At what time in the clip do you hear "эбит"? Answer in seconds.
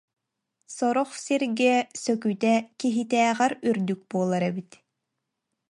4.49-4.71